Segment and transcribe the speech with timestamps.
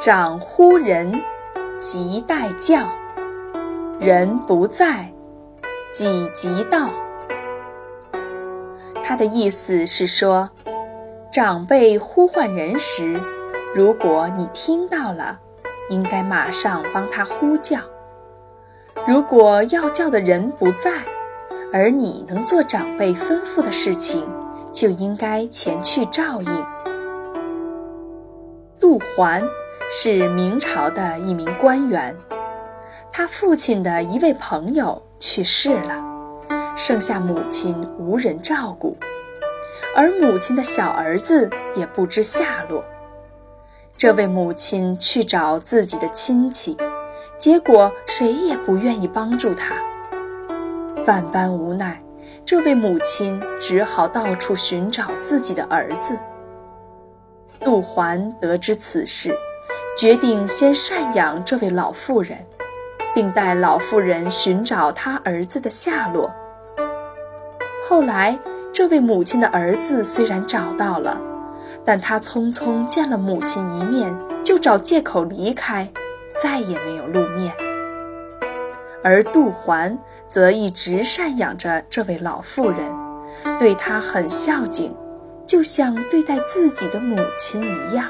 [0.00, 1.20] 长呼人，
[1.76, 2.88] 即待叫；
[4.00, 5.12] 人不在，
[5.92, 6.88] 己即到。
[9.02, 10.48] 他的意思是说，
[11.30, 13.20] 长辈呼唤人时，
[13.74, 15.38] 如果你听到了，
[15.90, 17.80] 应该马上帮他呼叫；
[19.06, 20.92] 如果要叫的人不在，
[21.74, 24.26] 而你能做长辈吩咐的事情，
[24.72, 26.66] 就应该前去照应。
[28.80, 29.46] 杜环
[29.92, 32.16] 是明朝的一名官员，
[33.10, 36.04] 他父亲的一位朋友去世了，
[36.76, 38.96] 剩下母亲无人照顾，
[39.96, 42.84] 而母亲的小儿子也不知下落。
[43.96, 46.76] 这位母亲去找自己的亲戚，
[47.36, 49.74] 结果谁也不愿意帮助他。
[51.04, 52.00] 万般无奈，
[52.44, 56.16] 这位母亲只好到处寻找自己的儿子。
[57.58, 59.36] 杜环得知此事，
[59.96, 62.46] 决定先赡养这位老妇人，
[63.14, 66.30] 并带老妇人寻找他儿子的下落。
[67.86, 68.38] 后来，
[68.72, 71.20] 这位母亲的儿子虽然找到了，
[71.84, 75.90] 但他匆匆见了母亲一面，就找借口离开，
[76.40, 77.52] 再也没有露面。
[79.02, 82.94] 而杜环则一直赡养着这位老妇人，
[83.58, 84.96] 对她很孝敬。
[85.46, 88.06] 就像对待自己的母亲一样。